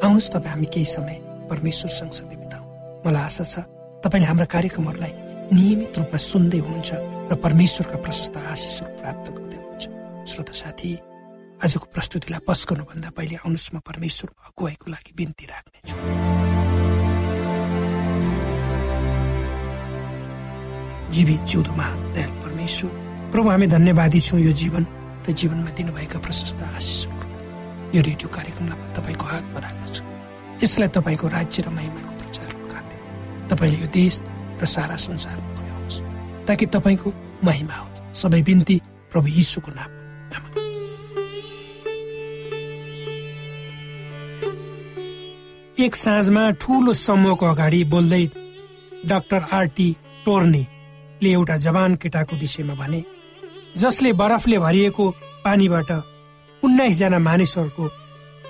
[0.00, 1.16] आउनुहोस् तपाईँ हामी केही समय
[1.50, 2.66] परमेश्वर सँगसँगै बिताउँ।
[3.04, 3.54] मलाई आशा छ
[4.00, 5.12] तपाईँले हाम्रा कार्यक्रमहरूलाई
[5.52, 6.90] नियमित रूपमा सुन्दै हुनुहुन्छ
[7.30, 9.84] र परमेश्वरका प्रशस्त आशिषहरू प्राप्त गर्दै हुनुहुन्छ।
[10.30, 10.90] श्रोत साथी
[11.60, 15.94] आजको प्रस्तुतिलाई पस गर्नुभन्दा पहिले आउनुहोस् म परमेश्वर अगुवाईको लागि बिन्ती राख्नेछु।
[21.14, 22.90] जीवित जिउँदो महान दयाल परमेश्वर
[23.32, 24.82] प्रभु हामी धन्यवादी छौँ यो जीवन
[25.26, 27.29] र जीवनमा दिनुभएका प्रशस्त आशिषहरू
[27.90, 30.02] यो रेडियो कार्यक्रमलाई तपाईँको हातमा राख्दछु।
[30.62, 32.96] यसलाई तपाईँको राज्य र महिमाको प्रचारको खाद्य
[33.50, 34.14] तपाईँले यो देश
[34.62, 35.98] र सारा संसारमा पुर्याउनुहोस्
[36.46, 37.08] ताकि तपाईँको
[37.44, 38.76] महिमा होस्। सबै बिन्ती
[39.10, 39.90] प्रभु यीशुको नाम
[45.80, 48.24] एक साँझमा ठुलो समूहको अगाडि बोल्दै
[49.08, 49.88] डाक्टर आरटी
[50.24, 53.00] टोर्नीले एउटा जवान केटाको विषयमा भने
[53.76, 55.04] जसले बरफले भरिएको
[55.44, 55.90] पानीबाट
[56.64, 57.84] उन्नाइसजना मानिसहरूको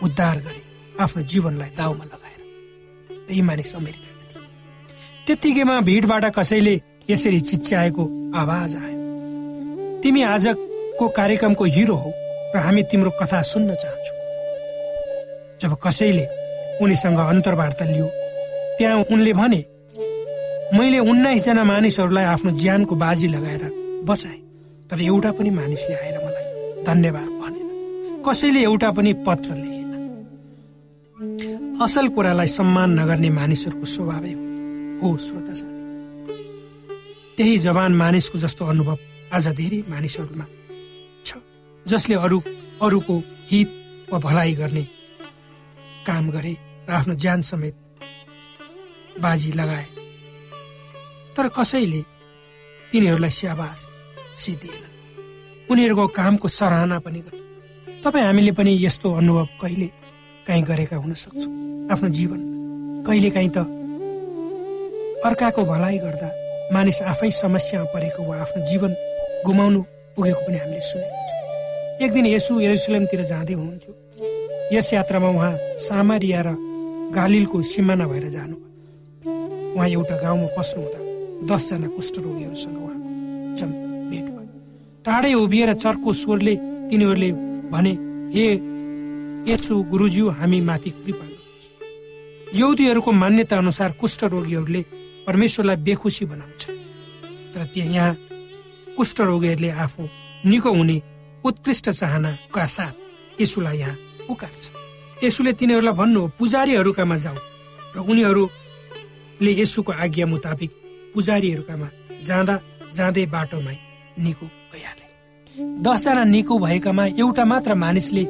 [0.05, 0.63] उद्धार गरे
[1.01, 2.41] आफ्नो जीवनलाई दाउमा लगाएर
[3.31, 6.75] यी मानिस अमेरिकाका थिए। भिडबाट कसैले
[7.11, 8.03] यसरी चिच्याएको
[8.41, 8.99] आवाज आयो।
[10.03, 12.11] तिमी आजको कार्यक्रमको हिरो हौ
[12.55, 14.15] र हामी तिम्रो कथा सुन्न चाहन्छौ।
[15.61, 16.25] जब कसैले
[16.83, 18.07] उनीसँग अन्तर्वार्ता लियो
[18.79, 19.61] त्यहाँ उनले भने
[20.79, 23.65] मैले उन्नाइसजना मानिसहरूलाई आफ्नो ज्यानको बाजी लगाएर
[24.09, 24.41] बचाएँ
[24.91, 26.47] तर एउटा पनि मानिसले आएर मलाई
[26.85, 27.60] धन्यवाद भनेन
[28.27, 29.93] कसैले एउटा पनि पत्र लेखेन
[31.85, 34.33] असल कुरालाई सम्मान नगर्ने मानिसहरूको स्वभावै
[35.01, 35.83] हो श्रोता साथी।
[37.37, 38.99] त्यही जवान मानिसको जस्तो अनुभव
[39.37, 40.47] आज धेरै मानिसहरूमा
[41.27, 41.29] छ
[41.87, 42.39] जसले अरू
[42.85, 43.17] अरूको
[43.51, 43.69] हित
[44.13, 44.85] वा भलाइ गर्ने
[46.07, 46.55] काम गरे
[46.89, 47.75] र आफ्नो ज्यान समेत
[49.21, 49.89] बाजी लगाए।
[51.37, 52.03] तर कसैले
[52.83, 53.81] तिनीहरूलाई स्याबास
[54.45, 54.85] सिद्धिएन।
[55.71, 57.40] उनीहरूको कामको सराहना पनि गरे
[58.05, 59.89] तपाईँ हामीले पनि यस्तो अनुभव कहिले
[60.47, 61.53] काहीँ गरेका हुन सक्छौँ?
[61.93, 62.41] आफ्नो जीवन
[63.07, 63.59] कहिले काहीँ त
[65.29, 66.29] अर्काको भलाइ गर्दा
[66.73, 68.93] मानिस आफै समस्यामा परेको वा आफ्नो जीवन
[69.45, 69.81] गुमाउनु
[70.17, 71.45] पुगेको पनि हामीले सुनेको छौँ।
[72.01, 73.93] एक दिन यसु यरुसलेमतिर जाँदै हुनुहुन्थ्यो।
[74.73, 75.53] यस यात्रामा उहाँ
[75.89, 76.57] सामारिया र
[77.13, 78.57] गालिलको सिमाना भएर जानु
[79.77, 81.01] उहाँ एउटा गाउँमा पस्नु हुँदा
[81.53, 83.67] दसजना कुष्ठरोगीहरूसँग उहाँको
[84.09, 84.49] भेट भयो।
[85.05, 86.55] टाढै उभिएर चर्को स्वरले
[86.89, 87.31] तिनीहरूले
[87.73, 87.93] भने
[88.35, 88.47] हे
[89.51, 91.27] यसो गुरुज्यू हामी माथि कृपा
[92.59, 94.83] यौदीहरूको मान्यता अनुसार कुष्ठरोगीहरूले
[95.27, 96.63] परमेश्वरलाई बेखुसी बनाउँछ।
[97.55, 98.17] तर त्यहाँ यहाँ
[98.97, 100.03] कुष्ठरोगीहरूले आफू
[100.51, 100.97] निको हुने
[101.45, 103.97] उत्कृष्ट चाहनाका साथ यसुलाई यहाँ
[104.27, 104.65] पुकार्छ।
[105.25, 107.39] यसुले तिनीहरूलाई भन्नु पुजारीहरूकामा जाऊ
[107.95, 110.71] र उनीहरूले यसुको आज्ञा मुताबिक
[111.15, 111.89] पुजारीहरूकामा
[112.27, 112.55] जाँदा
[112.97, 113.73] जाँदै बाटोमा
[114.19, 115.00] निको भइहाले।
[115.85, 118.25] दसजना निको भएकामा एउटा मात्र मानिसले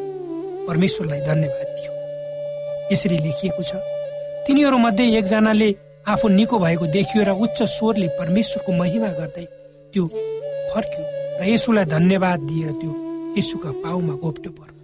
[0.69, 1.93] परमेश्वरलाई धन्यवाद दियो।
[2.93, 3.73] यसरी लेखिएको छ
[4.47, 5.69] तिनीहरू मध्ये एकजनाले
[6.13, 9.45] आफू निको भएको देखियो र उच्च स्वरले परमेश्वरको महिमा गर्दै
[9.93, 10.05] त्यो
[10.73, 11.05] फर्क्यो
[11.41, 12.93] र यसुलाई धन्यवाद दिएर त्यो
[13.39, 14.79] यसुका पाउमा घोप्टो पर्यो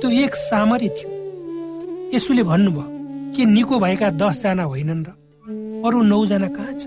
[0.00, 1.10] त्यो एक सामरी थियो।
[2.14, 2.86] यसुले भन्नुभयो
[3.34, 5.10] के निको भएका दसजना होइनन् र
[5.86, 6.82] अरू नौजना कहाँ छ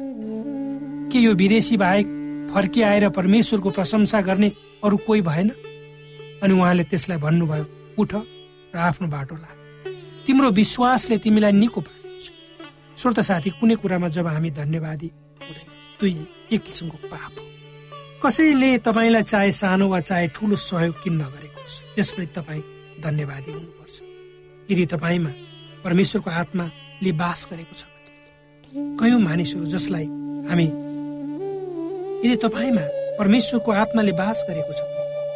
[1.11, 2.07] के यो विदेशी बाहेक
[2.55, 4.49] फर्किआएर परमेश्वरको प्रशंसा गर्ने
[4.83, 5.49] अरू कोही भएन।
[6.43, 7.65] अनि उहाँले त्यसलाई भन्नुभयो
[7.99, 9.51] उठ र आफ्नो बाटो ला।
[10.25, 12.31] तिम्रो विश्वासले तिमीलाई निको पार्छ
[12.97, 15.67] श्रोत साथी कुनै कुरामा जब हामी धन्यवादी हुँदैन।
[15.99, 16.13] दुई
[16.51, 17.43] एक किसिमको पाप हो।
[18.23, 22.63] कसैले तपाईँलाई चाहे सानो वा चाहे ठुलो सहयोग किन नगरेको होस् त्यसप्रति तपाईँ
[23.03, 23.95] धन्यवादी हुनुपर्छ।
[24.71, 25.31] यदि तपाईँमा
[25.83, 30.07] परमेश्वरको आत्माले बास गरेको छ भने कयौँ मानिसहरू जसलाई
[30.49, 30.67] हामी
[32.25, 32.85] यदि तपाईँमा
[33.19, 34.81] परमेश्वरको आत्माले बास गरेको छ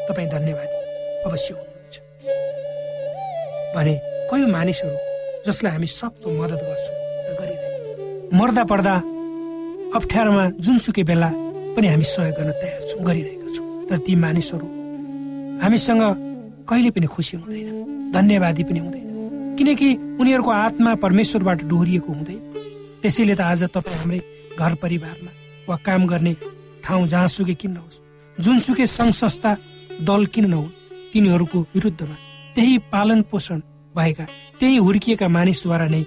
[0.09, 0.77] तपाईँ धन्यवादी
[1.27, 1.95] अवश्य हुनुहुन्छ।
[3.75, 3.93] भने
[4.29, 4.97] कयौँ मानिसहरू
[5.45, 6.97] जसलाई हामी सक्दो मद्दत गर्छौँ
[8.39, 8.95] मर्दा पर्दा
[9.97, 11.29] अप्ठ्यारोमा जुनसुकै बेला
[11.75, 14.67] पनि हामी सहयोग गर्न तयार छौँ गरिरहेका छौँ। तर ती मानिसहरू
[15.61, 16.01] हामीसँग
[16.69, 19.07] कहिले पनि खुसी हुँदैन धन्यवादी पनि हुँदैन।
[19.57, 19.89] किनकि
[20.21, 22.41] उनीहरूको आत्मा परमेश्वरबाट डोहोरिएको हुँदैन।
[23.01, 24.21] त्यसैले त आज तपाईँ हाम्रै
[24.59, 25.31] घर परिवारमा
[25.69, 26.33] वा काम गर्ने
[26.83, 28.01] ठाउँ जहाँसुकै किन नहोस्
[28.37, 29.51] जुनसुकै सङ्घ संस्था
[30.07, 30.75] दल किन नहुन्
[31.13, 32.15] तिनीहरूको विरुद्धमा
[32.55, 33.59] त्यही पालन पोषण
[33.95, 34.25] भएका
[34.59, 36.03] त्यही हुर्किएका मानिसद्वारा नै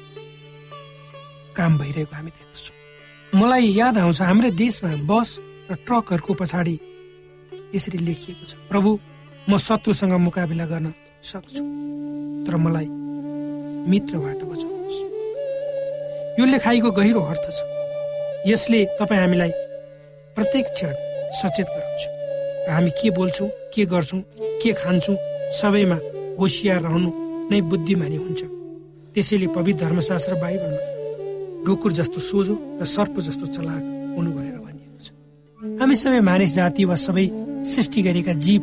[1.56, 5.28] काम भइरहेको हामी देख्दछौँ। मलाई याद आउँछ हाम्रै देशमा बस
[5.70, 6.76] र ट्रकहरूको पछाडि
[7.74, 8.90] यसरी लेखिएको छ प्रभु
[9.48, 11.62] म शत्रुसँग मुकाबिला गर्न सक्छु
[12.46, 12.88] तर मलाई
[13.90, 14.98] मित्रबाट बचाउनुहोस्।
[16.38, 17.58] यो लेखाइको गहिरो अर्थ छ।
[18.46, 19.52] यसले तपाईँ हामीलाई
[20.36, 20.94] प्रत्येक क्षण
[21.40, 22.02] सचेत गराउँछ।
[22.66, 24.20] र हामी के बोल्छौँ के गर्छौँ
[24.62, 25.16] के खान्छौँ
[25.60, 25.98] सबैमा
[26.38, 27.10] होसियार रहनु
[27.50, 28.42] नै बुद्धिमानी हुन्छ।
[29.14, 30.80] त्यसैले पवित्र धर्मशास्त्र बाइबलमा
[31.66, 33.82] ढुकुर जस्तो सोझो र सर्प जस्तो चलाक
[34.16, 35.08] हुनु भनेर भनिएको छ।
[35.80, 37.26] हामी सबै मानिस जाति वा सबै
[37.72, 38.62] सृष्टि गरेका जीव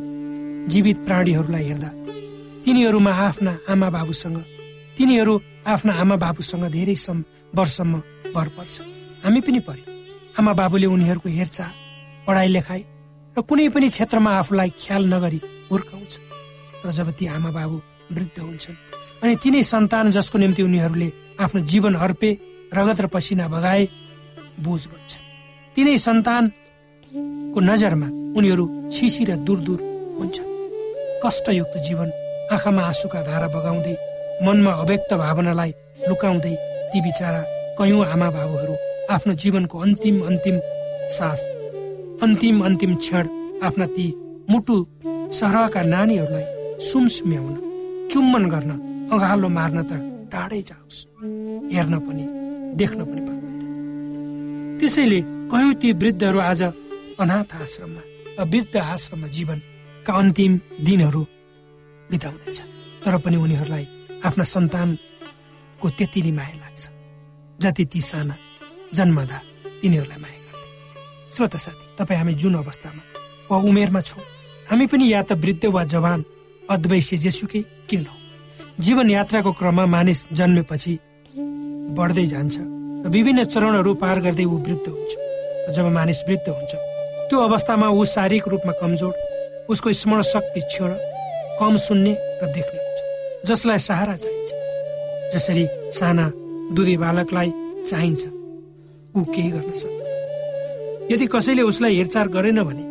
[0.71, 1.89] जीवित प्राणीहरूलाई हेर्दा
[2.65, 4.37] तिनीहरूमा आफ्ना आमा बाबुसँग
[4.97, 5.33] तिनीहरू
[5.73, 7.23] आफ्ना आमा बाबुसँग धेरै सम
[7.57, 7.93] वर्षसम्म
[8.35, 8.75] भर पर्छ।
[9.23, 9.85] हामी पनि पर्यो
[10.39, 11.69] आमा बाबुले उनीहरूको हेरचाह
[12.27, 12.81] पढाइ लेखाइ
[13.35, 15.39] र कुनै पनि क्षेत्रमा आफूलाई ख्याल नगरी
[15.71, 16.13] हुर्काउँछ।
[16.85, 17.77] र जब ती आमा बाबु
[18.15, 18.77] वृद्ध हुन्छन्
[19.23, 21.09] अनि तिनै सन्तान जसको निम्ति उनीहरूले
[21.43, 22.29] आफ्नो जीवन अर्पे
[22.73, 23.83] रगत र पसिना बगाए
[24.63, 25.11] बोझ बन्छ
[25.75, 29.79] तिनै सन्तानको नजरमा उनीहरू छिसी र दूर दूर
[30.17, 30.37] हुन्छ
[31.23, 32.09] कष्टयुक्त जीवन
[32.55, 33.95] आँखामा आँसुका धारा बगाउँदै
[34.45, 35.71] मनमा अव्यक्त भावनालाई
[36.07, 36.55] लुकाउँदै
[36.91, 37.41] ती बिचरा
[37.77, 38.75] कयौँ आमा बाबुहरू
[39.15, 40.57] आफ्नो जीवनको अन्तिम अन्तिम
[41.17, 41.39] सास
[42.25, 43.25] अन्तिम अन्तिम क्षण
[43.67, 44.05] आफ्ना ती
[44.51, 44.75] मुटु
[45.39, 46.45] सरहका नानीहरूलाई
[46.87, 47.55] सुमसुम्याउन
[48.11, 48.71] चुम्बन गर्न
[49.13, 49.91] अँगालो मार्न त
[50.33, 50.97] टाढै जाओस्।
[51.73, 52.25] हेर्न पनि
[52.79, 53.61] देख्न पनि पाउँदैन।
[54.79, 55.19] त्यसैले
[55.51, 56.61] कयौँ ती वृद्धहरू आज
[57.23, 58.01] अनाथ आश्रममा
[58.51, 60.51] वृद्ध आश्रममा जीवनका अन्तिम
[60.87, 61.23] दिनहरू
[62.11, 62.59] बिताउँदैछ
[63.03, 63.85] तर पनि उनीहरूलाई
[64.27, 66.83] आफ्ना सन्तानको त्यति नै माया लाग्छ।
[67.61, 68.35] जति ती साना
[68.97, 69.37] जन्मदा।
[69.81, 70.67] तिनीहरूलाई माया गर्थे।
[71.35, 73.03] श्रोत साथी तपाईँ हामी जुन अवस्थामा
[73.49, 74.23] वा उमेरमा छौँ
[74.69, 76.19] हामी पनि या त वृद्ध वा जवान
[76.69, 78.05] अद्वैश्य जेसुकै किन
[78.79, 80.93] जीवन यात्राको क्रममा मानिस जन्मेपछि
[81.97, 82.55] बढ्दै जान्छ
[83.03, 85.11] र विभिन्न चरणहरू पार गर्दै ऊ वृद्ध हुन्छ।
[85.75, 86.73] जब मानिस वृद्ध हुन्छ
[87.29, 89.13] त्यो अवस्थामा ऊ शारीरिक रूपमा कमजोर
[89.69, 90.91] उसको स्मरण शक्ति क्षण
[91.59, 92.99] कम सुन्ने र देख्ने हुन्छ
[93.49, 94.49] जसलाई सहारा चाहिन्छ।
[95.33, 95.65] जसरी
[95.97, 96.25] साना
[96.75, 97.49] दुधी बालकलाई
[97.89, 98.23] चाहिन्छ
[99.15, 102.83] ऊ केही गर्न सक्दैन। यदि कसैले उसलाई हेरचाह गरेन भने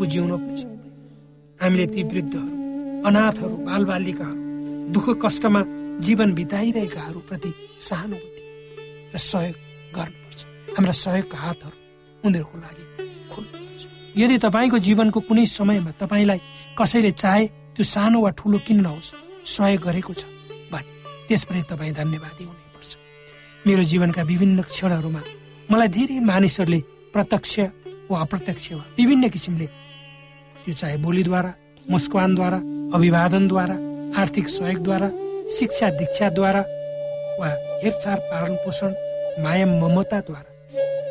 [0.00, 2.54] ऊ जिउन पनि सक्दैन। हामीले ती वृद्धहरू
[3.08, 4.40] अनाथहरू बालबालिकाहरू
[4.94, 5.62] दुःख कष्टमा
[6.06, 8.42] जीवन बिताइरहेकाहरू प्रति सहानुभूति
[9.14, 9.56] र सहयोग
[9.96, 10.40] गर्नुपर्छ।
[10.76, 11.76] हाम्रा सहयोगका हातहरू
[12.24, 12.84] उनीहरूको लागि
[13.32, 13.82] खोल्नुपर्छ।
[14.18, 16.40] यदि तपाईँको जीवनको कुनै समयमा तपाईँलाई
[16.78, 19.14] कसैले चाहे त्यो सानो वा ठुलो किन नहोस्
[19.54, 20.24] सहयोग गरेको छ
[20.72, 20.90] भने
[21.28, 22.67] त्यसप्रति तपाईँ धन्यवादी हुनुपर्छ
[23.66, 25.22] मेरो जीवनका विभिन्न क्षणहरूमा
[25.70, 26.80] मलाई धेरै मानिसहरूले
[27.14, 27.54] प्रत्यक्ष
[28.10, 29.66] वा अप्रत्यक्ष वा विभिन्न किसिमले
[30.64, 31.52] त्यो चाहे बोलीद्वारा
[31.90, 32.58] मुस्कानद्वारा
[32.96, 33.76] अभिवादनद्वारा
[34.20, 35.08] आर्थिक सहयोगद्वारा
[35.56, 36.62] शिक्षा दीक्षाद्वारा
[37.40, 37.48] वा
[37.82, 38.90] हेरचाह पालन पोषण
[39.44, 40.50] माया ममताद्वारा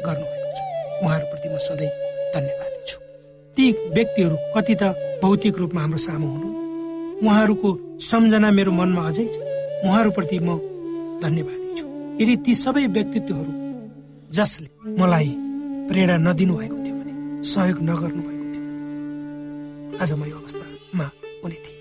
[0.06, 0.60] गर्नुभएको छ।
[1.04, 1.92] उहाँहरूप्रति म सधैँ
[2.36, 2.98] धन्यवादी छु।
[3.58, 4.84] ती व्यक्तिहरू कति त
[5.24, 6.50] भौतिक रूपमा हाम्रो सामु हुनु।
[7.26, 7.70] उहाँहरूको
[8.10, 9.38] सम्झना मेरो मनमा अझै छ।
[9.86, 10.58] उहाँहरूप्रति म
[11.24, 11.87] धन्यवादी छु।
[12.22, 13.54] यदि ती सबै व्यक्तित्वहरू
[14.38, 14.68] जसले
[15.00, 15.30] मलाई
[15.90, 17.14] प्रेरणा नदिनु भएको थियो भने
[17.54, 18.64] सहयोग नगर्नु भएको थियो
[20.02, 21.08] आज म यो अवस्थामा
[21.44, 21.80] हुने थिएँ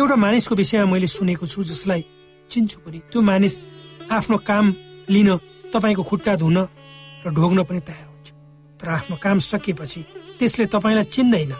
[0.00, 2.02] एउटा मानिसको विषयमा मैले सुनेको छु जसलाई
[2.50, 3.54] चिन्छु पनि त्यो मानिस
[4.10, 4.66] आफ्नो काम
[5.14, 5.30] लिन
[5.72, 6.58] तपाईँको खुट्टा धुन
[7.24, 8.28] र ढोग्न पनि तयार हुन्छ।
[8.80, 10.00] तर आफ्नो काम सकिएपछि
[10.38, 11.52] त्यसले तपाईँलाई चिन्दैन।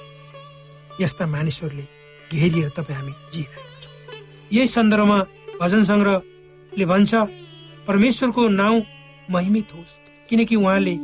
[1.00, 1.87] यस्ता मानिसहरूले
[2.32, 3.94] घेरिएर तपाईँ हामी जिइरहेका छौँ।
[4.52, 5.18] यही सन्दर्भमा
[5.61, 7.12] भजन सङ्ग्रहले भन्छ
[7.86, 8.82] परमेश्वरको नाउँ
[9.30, 9.92] महिमित होस्
[10.28, 10.94] किनकि उहाँले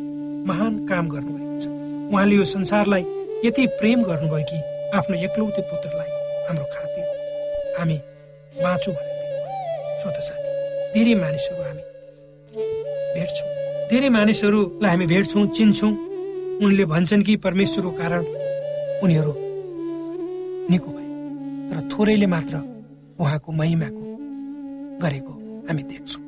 [0.49, 1.67] महान काम गर्नुभएको छ।
[2.13, 3.05] उहाँले यो संसारलाई
[3.45, 4.59] यति प्रेम गर्नुभयो कि
[4.99, 6.11] आफ्नो एक्लौते पुत्रलाई
[6.49, 7.05] हाम्रो खातिर
[7.79, 7.97] हामी
[8.63, 10.51] बाँचौँ भनेर श्रोत साथी
[10.95, 11.83] धेरै मानिसहरू हामी
[13.15, 13.51] भेट्छौँ।
[13.91, 15.93] धेरै मानिसहरूलाई हामी भेट्छौँ चिन्छौँ।
[16.63, 18.25] उनले भन्छन् कि परमेश्वरको कारण
[19.03, 19.35] उनीहरू
[20.71, 21.07] निको भए
[21.69, 22.63] तर थोरैले मात्र
[23.21, 24.05] उहाँको महिमाको
[25.03, 25.33] गरेको
[25.69, 26.28] हामी देख्छौँ।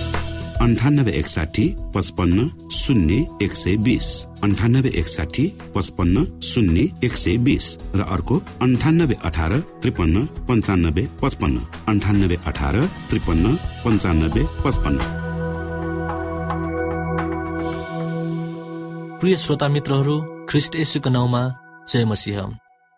[0.61, 1.63] अन्ठानब्बे एकसाठी
[1.95, 4.07] पचपन्न शून्य एक सय बिस।
[4.43, 7.65] अन्ठानब्बे एकसाठी पचपन्न शून्य एक सय बिस।
[7.95, 12.75] र अर्को अन्ठानब्बे अठार त्रिपन्न पन्चानब्बे पचपन्न। अन्ठानब्बे अठार
[13.09, 14.99] त्रिपन्न पन्चानब्बे पचपन्न।
[19.19, 20.15] प्रिय श्रोता मित्रहरू
[20.49, 21.41] ख्रिस्ट यसुको नाउँमा
[21.89, 22.39] जय मसिंह।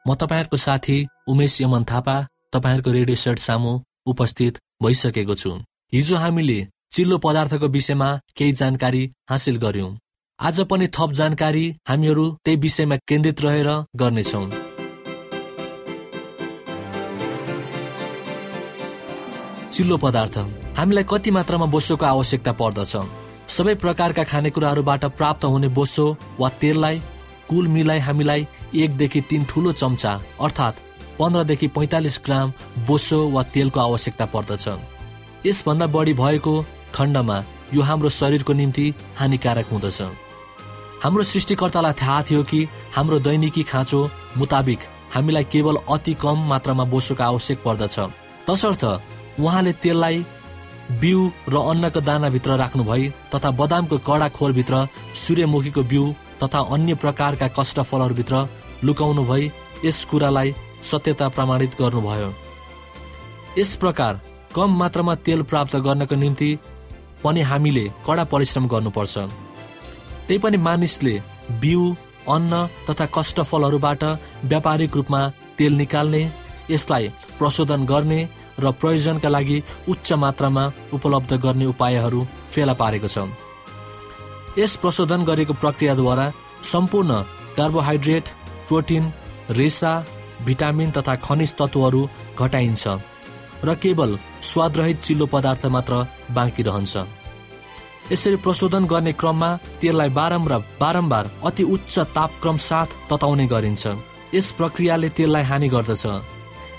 [0.06, 0.98] म तपाईँहरूको साथी
[1.32, 2.16] उमेश यमन थापा
[2.54, 3.72] तपाईँहरूको रेडियो सेट सामु
[4.06, 4.54] उपस्थित
[4.84, 5.52] भइसकेको छु।
[5.94, 6.60] हिजो हामीले
[6.94, 8.08] चिल्लो पदार्थको विषयमा
[8.38, 9.90] केही जानकारी हासिल गर्यौं।
[10.40, 14.42] आज पनि थप जानकारी हामीहरू त्यही विषयमा केन्द्रित रहेर गर्नेछौ।
[19.74, 20.38] चिल्लो पदार्थ।
[20.78, 22.94] हामीलाई कति मात्रामा बोसोको आवश्यकता पर्दछ?
[23.48, 26.06] सबै प्रकारका खानेकुराहरूबाट प्राप्त हुने बोसो
[26.40, 27.02] वा तेललाई
[27.50, 30.86] कुल मिलाई हामीलाई एकदेखि तीन ठुलो चम्चा अर्थात्
[31.20, 32.54] पन्ध्रदेखि पैँतालिस ग्राम
[32.86, 34.70] बोसो वा तेलको आवश्यकता पर्दछ।
[35.46, 36.56] यसभन्दा बढी भएको
[36.96, 40.02] खण्डमा यो हाम्रो शरीरको निम्ति हानिकारक हुँदछ।
[41.04, 44.80] हाम्रो सृष्टिकर्तालाई थाहा थियो कि हाम्रो दैनिकी खाँचो मुताबिक
[45.14, 48.00] हामीलाई केवल अति कम मात्रामा बोसोको आवश्यक पर्दछ।
[48.48, 48.84] तसर्थ
[49.40, 50.26] उहाँले तेललाई
[51.00, 56.12] बिउ र अन्नको दानाभित्र राख्नुभई तथा बदामको कडा खोरभित्र सूर्यमुखीको बिउ
[56.44, 58.48] तथा अन्य प्रकारका कष्टफलहरूभित्र
[58.84, 59.52] लुकाउनु भई
[59.86, 60.54] यस कुरालाई
[60.92, 62.34] सत्यता प्रमाणित गर्नुभयो।
[63.58, 64.22] यस प्रकार
[64.56, 66.50] कम मात्रामा तेल प्राप्त गर्नको निम्ति
[67.24, 69.16] पनि हामीले कडा परिश्रम गर्नुपर्छ।
[70.28, 71.14] त्यही पनि मानिसले
[71.62, 71.84] बिउ
[72.28, 72.54] अन्न
[72.90, 74.04] तथा कष्टफलहरूबाट
[74.52, 75.22] व्यापारिक रूपमा
[75.58, 76.22] तेल निकाल्ने
[76.72, 77.08] यसलाई
[77.40, 78.22] प्रशोधन गर्ने
[78.60, 79.58] र प्रयोजनका लागि
[79.90, 82.22] उच्च मात्रामा उपलब्ध गर्ने उपायहरू
[82.54, 83.18] फेला पारेको छ।
[84.58, 86.26] यस प्रशोधन गरेको प्रक्रियाद्वारा
[86.72, 87.12] सम्पूर्ण
[87.58, 88.26] कार्बोहाइड्रेट
[88.68, 89.04] प्रोटिन
[89.60, 89.94] रेसा
[90.46, 92.02] भिटामिन तथा खनिज तत्त्वहरू
[92.40, 92.84] घटाइन्छ।
[93.66, 95.94] र केवल स्वादरहित चिल्लो पदार्थ मात्र
[96.32, 96.96] बाँकी रहन्छ।
[98.12, 99.50] यसरी प्रशोधन गर्ने क्रममा
[99.82, 103.88] तेललाई बारम्बार बारम्बार अति उच्च तापक्रम साथ तताउने गरिन्छ।
[104.34, 106.06] यस प्रक्रियाले तेललाई हानि गर्दछ।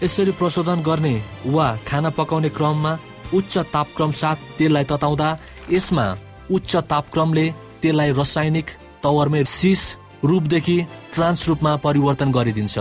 [0.03, 1.14] यसरी प्रशोधन गर्ने
[1.47, 2.99] वा खाना पकाउने क्रममा
[3.35, 5.29] उच्च तापक्रम साथ तेललाई तताउँदा
[5.70, 6.07] यसमा
[6.51, 7.47] उच्च तापक्रमले
[7.83, 8.66] तेललाई रासायनिक
[9.03, 9.83] तवरमै सिस
[10.25, 10.77] रूपदेखि
[11.14, 12.77] ट्रान्स रूपमा परिवर्तन गरिदिन्छ।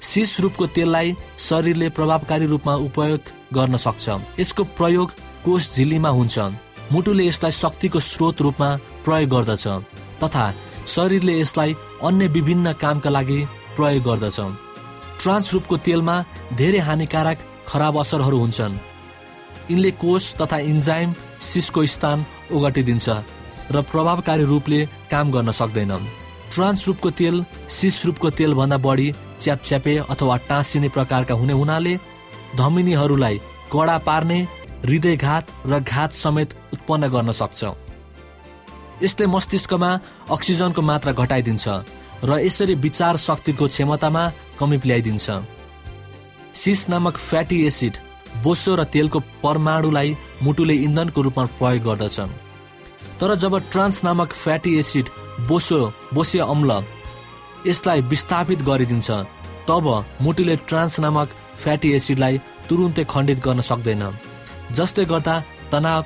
[0.00, 3.20] सिस रूपको तेललाई शरीरले प्रभावकारी रूपमा उपयोग
[3.54, 4.08] गर्न सक्छ।
[4.40, 5.08] यसको प्रयोग
[5.44, 6.38] कोष झिल्लीमा हुन्छ।
[6.92, 8.68] मुटुले यसलाई शक्तिको स्रोत रूपमा
[9.04, 9.66] प्रयोग गर्दछ
[10.22, 10.44] तथा
[10.88, 13.40] शरीरले यसलाई अन्य विभिन्न कामका लागि
[13.76, 14.38] प्रयोग गर्दछ।
[15.22, 16.16] ट्रान्स रूपको तेलमा
[16.56, 18.78] धेरै हानिकारक खराब असरहरू हुन्छन्।
[19.70, 23.08] यिनले कोष तथा इन्जाइम सिसको स्थान ओगटिदिन्छ
[23.70, 25.92] र प्रभावकारी रूपले काम गर्न सक्दैन।
[26.52, 27.44] ट्रान्स रूपको तेल
[27.78, 31.94] सिस रूपको तेलभन्दा बढी च्यापच्यापे अथवा टाँसिने प्रकारका हुने हुनाले
[32.56, 33.36] धमिनीहरूलाई
[33.72, 34.38] कडा पार्ने
[34.84, 37.60] हृदयघात र घात समेत उत्पन्न गर्न सक्छ।
[39.02, 39.90] यसले मस्तिष्कमा
[40.34, 41.68] अक्सिजनको मात्रा घटाइदिन्छ
[42.24, 44.22] र यसरी विचार शक्तिको क्षमतामा
[44.58, 45.26] कमी ल्याइदिन्छ
[46.62, 47.94] सिस नामक फ्याटी एसिड
[48.42, 52.18] बोसो र तेलको परमाणुलाई मुटुले इन्धनको रूपमा प्रयोग गर्दछ
[53.20, 55.06] तर जब ट्रान्स नामक फ्याटी एसिड
[55.48, 55.80] बोसो
[56.14, 56.70] बोसे अम्ल।
[57.66, 59.10] यसलाई विस्थापित गरिदिन्छ।
[59.68, 59.86] तब
[60.22, 61.28] मुटुले ट्रान्स नामक
[61.62, 64.02] फ्याटी एसिडलाई तुरुन्तै खण्डित गर्न सक्दैन।
[64.72, 65.34] जसले गर्दा
[65.72, 66.04] तनाव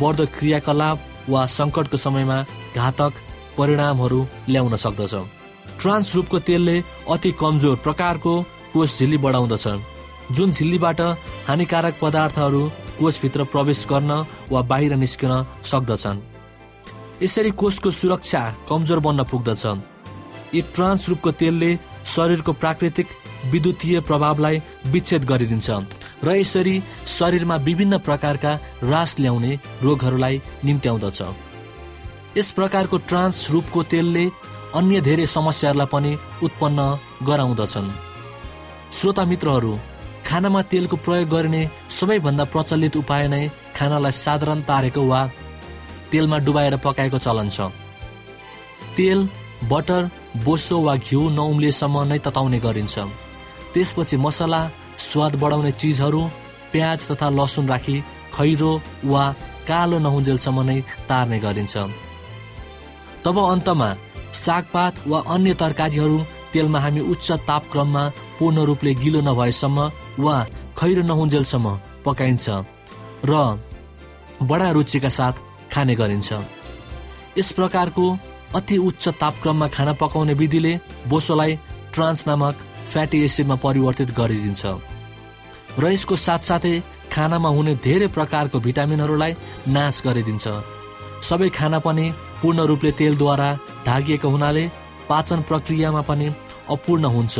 [0.00, 2.38] बढ्दो क्रियाकलाप वा सङ्कटको समयमा
[2.76, 3.12] घातक
[3.58, 5.14] परिणामहरू ल्याउन सक्दछ।
[5.80, 6.76] ट्रान्स रूपको तेलले
[7.10, 8.32] अति कमजोर प्रकारको
[8.72, 9.66] कोष झिल्ली बढाउँदछ।
[10.32, 11.00] जुन झिल्लीबाट
[11.48, 12.62] हानिकारक पदार्थहरू
[12.98, 14.12] कोषभित्र प्रवेश गर्न
[14.50, 16.35] वा बाहिर निस्कन सक्दछन्।
[17.22, 19.64] यसरी कोषको सुरक्षा कमजोर बन्न पुग्दछ
[20.54, 21.70] यी ट्रान्स रूपको तेलले
[22.06, 23.06] शरीरको प्राकृतिक
[23.52, 25.68] विद्युतीय प्रभावलाई विच्छेद गरिदिन्छ
[26.24, 26.74] र यसरी
[27.08, 28.52] शरीरमा विभिन्न प्रकारका
[28.84, 29.52] रास ल्याउने
[29.82, 31.20] रोगहरूलाई निम्त्याउँदछ।
[32.36, 34.24] यस प्रकारको ट्रान्स रूपको तेलले
[34.74, 36.80] अन्य धेरै समस्याहरूलाई पनि उत्पन्न
[37.28, 37.90] गराउँदछन्।
[38.96, 39.72] श्रोता मित्रहरू
[40.26, 43.42] खानामा तेलको प्रयोग गरिने सबैभन्दा प्रचलित उपाय नै
[43.76, 45.20] खानालाई साधारण तारेको वा
[46.10, 47.58] तेलमा डुबाएर पकाएको चलन छ।
[48.96, 49.28] तेल
[49.70, 50.02] बटर
[50.44, 52.94] बोसो वा घिउ नउम्लिएसम्म नै तताउने गरिन्छ।
[53.72, 54.60] त्यसपछि मसला
[54.98, 56.22] स्वाद बढाउने चिजहरू
[56.72, 57.96] प्याज तथा लसुन राखी
[58.34, 58.72] खैरो
[59.04, 59.24] वा
[59.68, 61.74] कालो नहुन्जेलसम्म नै तार्ने गरिन्छ।
[63.24, 63.88] तब अन्तमा
[64.44, 66.18] सागपात वा अन्य तरकारीहरू
[66.52, 68.02] तेलमा हामी उच्च तापक्रममा
[68.38, 69.78] पूर्ण रूपले गिलो नभएसम्म
[70.24, 70.36] वा
[70.78, 71.66] खैरो नहुन्जेलसम्म
[72.04, 72.46] पकाइन्छ।
[73.24, 73.32] र
[74.48, 75.34] बडा रुचिका साथ
[75.72, 76.30] खाने गरिन्छ।
[77.38, 78.04] यस प्रकारको
[78.54, 80.72] अति उच्च तापक्रममा खाना पकाउने विधिले
[81.08, 81.52] बोसोलाई
[81.94, 82.54] ट्रान्स नामक
[82.92, 84.62] फ्याटी एसिडमा परिवर्तित गरिदिन्छ।
[85.78, 86.74] र यसको साथसाथै
[87.12, 89.32] खानामा हुने धेरै प्रकारको भिटामिनहरूलाई
[89.68, 90.46] नाश गरिदिन्छ।
[91.28, 92.06] सबै खाना पनि
[92.40, 93.48] पूर्ण रूपले तेलद्वारा
[93.86, 94.64] ढाकिएको हुनाले
[95.08, 96.26] पाचन प्रक्रियामा पनि
[96.74, 97.34] अपूर्ण हुन्छ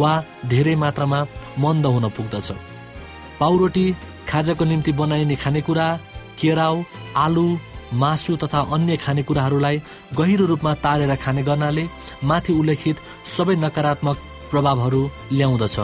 [0.00, 0.12] वा
[0.52, 1.20] धेरै मात्रामा
[1.62, 2.48] मन्द हुन पुग्दछ।
[3.40, 3.86] पाउरोटी
[4.28, 5.86] खाजाको निम्ति बनाइने खानेकुरा
[6.40, 6.82] केराउ
[7.24, 7.46] आलु
[8.02, 9.82] मासु तथा अन्य खानेकुराहरूलाई
[10.18, 11.84] गहिरो रूपमा तारेर खाने गर्नाले
[12.28, 12.96] माथि उल्लेखित
[13.36, 14.16] सबै नकारात्मक
[14.50, 15.76] प्रभावहरू ल्याउँदछ।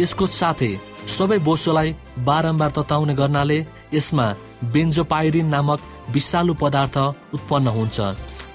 [0.00, 0.72] यसको साथै
[1.16, 1.94] सबै बोसोलाई
[2.28, 3.58] बारम्बार तताउने गर्नाले
[3.94, 4.26] यसमा
[4.72, 5.80] बेन्जोपाइरिन नामक
[6.14, 6.96] विषालु पदार्थ
[7.36, 7.98] उत्पन्न हुन्छ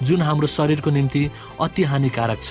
[0.06, 1.22] जुन हाम्रो शरीरको निम्ति
[1.60, 2.50] अति हानिकारक छ।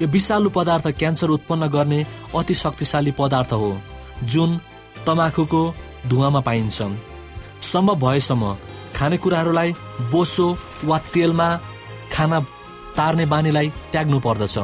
[0.00, 2.00] यो विषालु पदार्थ क्यान्सर उत्पन्न गर्ने
[2.38, 3.70] अति शक्तिशाली पदार्थ हो
[4.32, 4.60] जुन
[5.06, 5.62] तमाखुको
[6.08, 6.78] धुवामा पाइन्छ।
[7.62, 8.56] सम्भव भएसम्म
[8.96, 9.72] खानेकुराहरूलाई
[10.12, 10.46] बोसो
[10.84, 11.48] वा तेलमा
[12.12, 12.40] खाना
[12.96, 14.56] तार्ने बानीलाई त्याग्नु पर्दछ।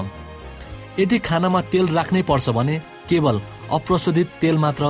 [0.99, 2.75] यदि खानामा तेल राख्नै पर्छ भने
[3.09, 3.41] केवल
[3.73, 4.85] अप्रशोधित तेल मात्र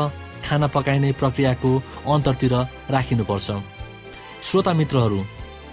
[0.47, 1.71] खाना पकाइने प्रक्रियाको
[2.07, 2.55] अन्तरतिर
[2.91, 3.49] राखिनुपर्छ।
[4.43, 5.21] श्रोता मित्रहरू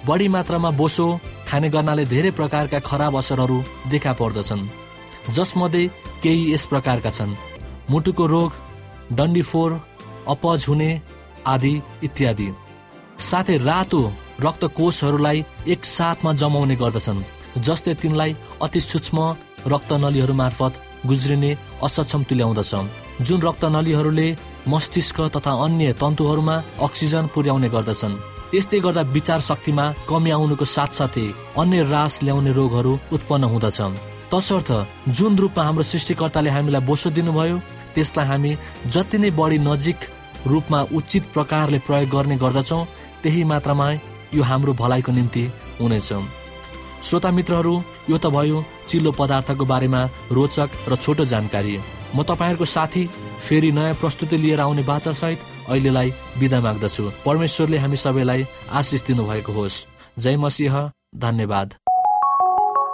[0.06, 1.06] बढी मात्रामा बोसो
[1.48, 3.58] खाने गर्नाले धेरै प्रकारका खराब असरहरू
[3.90, 4.70] देखा पर्दछन्।
[5.30, 5.88] जसमध्ये
[6.24, 7.36] केही यस प्रकारका छन्।
[7.92, 8.52] मुटुको रोग
[9.14, 9.72] डन्डीफोर
[10.28, 10.90] अपज हुने
[11.48, 12.50] आदि इत्यादि।
[13.20, 14.02] साथै रातो
[14.42, 17.26] रक्तकोषहरूलाई एकसाथमा जमाउने गर्दछन्
[17.66, 19.18] जसले तिनलाई अति सूक्ष्म
[19.68, 20.74] रक्तनलीहरू मार्फत
[21.06, 21.52] गुज्रिने
[21.84, 22.74] असक्षम तुल्याउँदछ।
[23.22, 24.28] जुन रक्तनलीहरूले
[24.68, 28.22] मस्तिष्क तथा अन्य तन्तुहरूमा अक्सिजन पुर्याउने गर्दछन्
[28.56, 31.28] यस्तै गर्दा विचार शक्तिमा कमी आउनुको साथसाथै
[31.62, 33.80] अन्य रास ल्याउने रोगहरू उत्पन्न हुँदछ।
[34.34, 34.70] तसर्थ
[35.18, 37.58] जुन रूपमा हाम्रो सृष्टिकर्ताले हामीलाई बोसो दिनुभयो
[37.96, 38.52] त्यसलाई हामी
[38.94, 39.98] जति नै बढी नजिक
[40.48, 42.86] रूपमा उचित प्रकारले प्रयोग गर्ने गर्दछौँ
[43.24, 43.92] त्यही मात्रामा
[44.34, 45.44] यो हाम्रो भलाइको निम्ति
[45.80, 46.10] हुनेछ।
[47.04, 47.76] श्रोता मित्रहरू
[48.10, 50.02] यो त भयो चिल्लो पदार्थको बारेमा
[50.32, 51.78] रोचक र छोटो जानकारी।
[52.16, 53.04] म तपाईँहरूको साथी
[53.48, 59.86] फेरि नयाँ प्रस्तुति लिएर आउने बाचासहित अहिलेलाई बिदा माग्दछु। परमेश्वरले हामी सबैलाई आशिष दिनुभएको होस्।
[60.20, 60.76] जय मसिंह
[61.18, 61.74] धन्यवाद।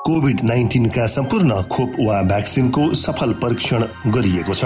[0.06, 4.66] कोभिड नाइन्टिनका सम्पूर्ण खोप वा भ्याक्सिनको सफल परीक्षण गरिएको छ।